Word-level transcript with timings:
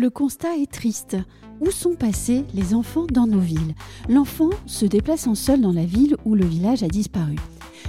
le 0.00 0.08
constat 0.08 0.56
est 0.56 0.72
triste. 0.72 1.18
Où 1.60 1.70
sont 1.70 1.94
passés 1.94 2.46
les 2.54 2.72
enfants 2.72 3.04
dans 3.12 3.26
nos 3.26 3.38
villes? 3.38 3.74
L'enfant 4.08 4.48
se 4.64 4.86
déplace 4.86 5.26
en 5.26 5.34
seul 5.34 5.60
dans 5.60 5.74
la 5.74 5.84
ville 5.84 6.16
où 6.24 6.34
le 6.34 6.46
village 6.46 6.82
a 6.82 6.88
disparu. 6.88 7.36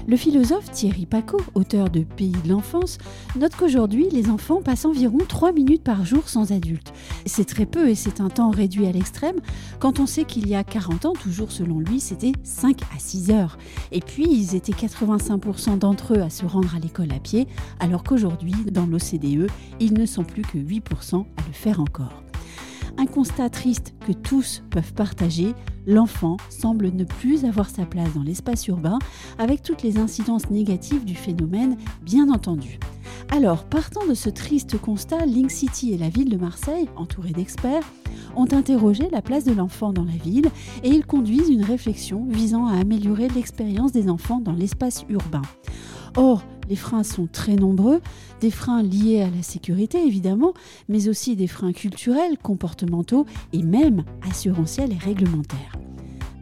Le 0.07 0.17
philosophe 0.17 0.71
Thierry 0.71 1.05
Paco, 1.05 1.39
auteur 1.53 1.89
de 1.89 2.01
Pays 2.01 2.35
de 2.43 2.49
l'enfance, 2.49 2.97
note 3.39 3.55
qu'aujourd'hui, 3.55 4.07
les 4.11 4.29
enfants 4.29 4.61
passent 4.61 4.85
environ 4.85 5.19
3 5.27 5.51
minutes 5.53 5.83
par 5.83 6.05
jour 6.05 6.27
sans 6.27 6.51
adultes. 6.51 6.91
C'est 7.27 7.45
très 7.45 7.67
peu 7.67 7.87
et 7.87 7.95
c'est 7.95 8.19
un 8.19 8.29
temps 8.29 8.49
réduit 8.49 8.87
à 8.87 8.91
l'extrême 8.91 9.37
quand 9.79 9.99
on 9.99 10.07
sait 10.07 10.25
qu'il 10.25 10.49
y 10.49 10.55
a 10.55 10.63
40 10.63 11.05
ans, 11.05 11.13
toujours 11.13 11.51
selon 11.51 11.79
lui, 11.79 11.99
c'était 11.99 12.33
5 12.43 12.81
à 12.95 12.99
6 12.99 13.29
heures. 13.29 13.57
Et 13.91 13.99
puis, 13.99 14.25
ils 14.27 14.55
étaient 14.55 14.73
85% 14.73 15.77
d'entre 15.77 16.15
eux 16.15 16.21
à 16.21 16.31
se 16.31 16.45
rendre 16.45 16.75
à 16.75 16.79
l'école 16.79 17.11
à 17.13 17.19
pied, 17.19 17.47
alors 17.79 18.03
qu'aujourd'hui, 18.03 18.55
dans 18.71 18.87
l'OCDE, 18.87 19.49
ils 19.79 19.93
ne 19.93 20.05
sont 20.07 20.23
plus 20.23 20.43
que 20.43 20.57
8% 20.57 21.25
à 21.37 21.47
le 21.47 21.53
faire 21.53 21.79
encore. 21.79 22.23
Un 22.97 23.05
constat 23.05 23.49
triste 23.49 23.93
que 24.05 24.11
tous 24.11 24.63
peuvent 24.69 24.93
partager, 24.93 25.53
l'enfant 25.87 26.37
semble 26.49 26.89
ne 26.89 27.03
plus 27.03 27.45
avoir 27.45 27.69
sa 27.69 27.85
place 27.85 28.13
dans 28.13 28.23
l'espace 28.23 28.67
urbain 28.67 28.99
avec 29.37 29.63
toutes 29.63 29.83
les 29.83 29.97
incidences 29.97 30.49
négatives 30.49 31.05
du 31.05 31.15
phénomène, 31.15 31.77
bien 32.03 32.29
entendu. 32.29 32.79
Alors, 33.29 33.63
partant 33.63 34.05
de 34.05 34.13
ce 34.13 34.29
triste 34.29 34.77
constat, 34.77 35.25
Link 35.25 35.51
City 35.51 35.93
et 35.93 35.97
la 35.97 36.09
ville 36.09 36.29
de 36.29 36.37
Marseille, 36.37 36.89
entourés 36.97 37.31
d'experts, 37.31 37.83
ont 38.35 38.47
interrogé 38.51 39.09
la 39.09 39.21
place 39.21 39.45
de 39.45 39.53
l'enfant 39.53 39.93
dans 39.93 40.03
la 40.03 40.11
ville 40.11 40.49
et 40.83 40.89
ils 40.89 41.05
conduisent 41.05 41.49
une 41.49 41.63
réflexion 41.63 42.25
visant 42.29 42.67
à 42.67 42.75
améliorer 42.75 43.29
l'expérience 43.29 43.91
des 43.91 44.09
enfants 44.09 44.41
dans 44.41 44.53
l'espace 44.53 45.05
urbain. 45.09 45.41
Or, 46.17 46.43
les 46.69 46.75
freins 46.75 47.03
sont 47.03 47.27
très 47.31 47.55
nombreux, 47.55 48.01
des 48.39 48.51
freins 48.51 48.83
liés 48.83 49.21
à 49.21 49.29
la 49.29 49.43
sécurité 49.43 50.05
évidemment, 50.05 50.53
mais 50.89 51.09
aussi 51.09 51.35
des 51.35 51.47
freins 51.47 51.73
culturels, 51.73 52.37
comportementaux 52.37 53.25
et 53.53 53.63
même 53.63 54.03
assurantiels 54.29 54.93
et 54.93 54.97
réglementaires. 54.97 55.80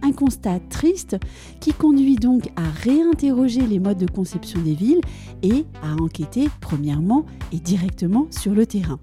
Un 0.01 0.11
constat 0.11 0.59
triste 0.69 1.17
qui 1.59 1.73
conduit 1.73 2.15
donc 2.15 2.49
à 2.55 2.69
réinterroger 2.83 3.61
les 3.61 3.79
modes 3.79 3.97
de 3.97 4.09
conception 4.09 4.61
des 4.61 4.73
villes 4.73 5.01
et 5.43 5.65
à 5.83 5.93
enquêter 6.01 6.47
premièrement 6.61 7.25
et 7.51 7.59
directement 7.59 8.27
sur 8.31 8.53
le 8.53 8.65
terrain. 8.65 8.99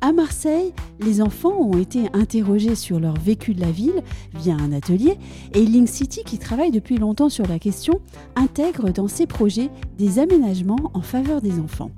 À 0.00 0.12
Marseille, 0.12 0.72
les 1.00 1.22
enfants 1.22 1.56
ont 1.58 1.78
été 1.78 2.08
interrogés 2.12 2.74
sur 2.74 3.00
leur 3.00 3.14
vécu 3.14 3.54
de 3.54 3.60
la 3.60 3.70
ville 3.70 4.02
via 4.34 4.54
un 4.54 4.72
atelier 4.72 5.18
et 5.54 5.64
Link 5.64 5.88
City, 5.88 6.22
qui 6.24 6.38
travaille 6.38 6.70
depuis 6.70 6.96
longtemps 6.96 7.28
sur 7.28 7.46
la 7.46 7.58
question, 7.58 8.00
intègre 8.36 8.90
dans 8.90 9.08
ses 9.08 9.26
projets 9.26 9.70
des 9.98 10.18
aménagements 10.18 10.90
en 10.94 11.02
faveur 11.02 11.40
des 11.40 11.60
enfants. 11.60 11.90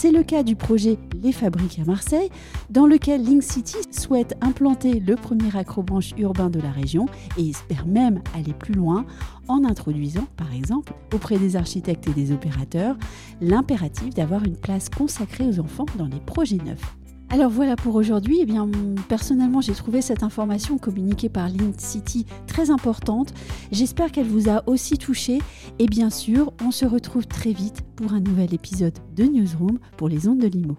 C'est 0.00 0.12
le 0.12 0.22
cas 0.22 0.44
du 0.44 0.54
projet 0.54 0.96
Les 1.24 1.32
Fabriques 1.32 1.80
à 1.80 1.84
Marseille, 1.84 2.28
dans 2.70 2.86
lequel 2.86 3.24
Link 3.24 3.42
City 3.42 3.78
souhaite 3.90 4.36
implanter 4.40 5.00
le 5.00 5.16
premier 5.16 5.56
acrobranche 5.56 6.12
urbain 6.16 6.50
de 6.50 6.60
la 6.60 6.70
région 6.70 7.06
et 7.36 7.48
espère 7.48 7.84
même 7.84 8.22
aller 8.32 8.52
plus 8.52 8.74
loin 8.74 9.06
en 9.48 9.64
introduisant, 9.64 10.28
par 10.36 10.54
exemple, 10.54 10.92
auprès 11.12 11.36
des 11.36 11.56
architectes 11.56 12.06
et 12.06 12.12
des 12.12 12.30
opérateurs, 12.30 12.96
l'impératif 13.40 14.14
d'avoir 14.14 14.44
une 14.44 14.56
place 14.56 14.88
consacrée 14.88 15.48
aux 15.48 15.58
enfants 15.58 15.86
dans 15.96 16.06
les 16.06 16.20
projets 16.20 16.58
neufs. 16.58 16.97
Alors 17.30 17.50
voilà 17.50 17.76
pour 17.76 17.94
aujourd'hui. 17.94 18.38
Eh 18.40 18.46
bien, 18.46 18.68
personnellement, 19.08 19.60
j'ai 19.60 19.74
trouvé 19.74 20.00
cette 20.00 20.22
information 20.22 20.78
communiquée 20.78 21.28
par 21.28 21.48
Link 21.48 21.74
City 21.78 22.24
très 22.46 22.70
importante. 22.70 23.34
J'espère 23.70 24.10
qu'elle 24.10 24.26
vous 24.26 24.48
a 24.48 24.62
aussi 24.66 24.96
touché. 24.96 25.38
Et 25.78 25.86
bien 25.86 26.08
sûr, 26.08 26.52
on 26.64 26.70
se 26.70 26.86
retrouve 26.86 27.26
très 27.26 27.52
vite 27.52 27.82
pour 27.96 28.14
un 28.14 28.20
nouvel 28.20 28.54
épisode 28.54 28.98
de 29.14 29.24
Newsroom 29.24 29.78
pour 29.98 30.08
les 30.08 30.26
ondes 30.26 30.38
de 30.38 30.46
Limo. 30.46 30.76